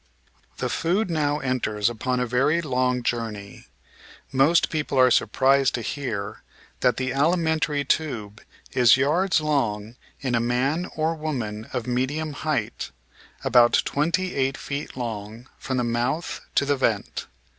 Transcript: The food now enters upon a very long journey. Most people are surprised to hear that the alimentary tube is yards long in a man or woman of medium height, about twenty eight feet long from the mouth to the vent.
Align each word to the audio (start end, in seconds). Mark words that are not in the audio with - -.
The 0.57 0.67
food 0.67 1.11
now 1.11 1.37
enters 1.41 1.87
upon 1.87 2.19
a 2.19 2.25
very 2.25 2.59
long 2.59 3.03
journey. 3.03 3.67
Most 4.31 4.71
people 4.71 4.97
are 4.97 5.11
surprised 5.11 5.75
to 5.75 5.83
hear 5.83 6.41
that 6.79 6.97
the 6.97 7.13
alimentary 7.13 7.85
tube 7.85 8.41
is 8.71 8.97
yards 8.97 9.41
long 9.41 9.95
in 10.19 10.33
a 10.33 10.39
man 10.39 10.89
or 10.95 11.13
woman 11.13 11.65
of 11.71 11.85
medium 11.85 12.33
height, 12.33 12.89
about 13.43 13.73
twenty 13.85 14.33
eight 14.33 14.57
feet 14.57 14.97
long 14.97 15.47
from 15.59 15.77
the 15.77 15.83
mouth 15.83 16.41
to 16.55 16.65
the 16.65 16.77
vent. 16.77 17.27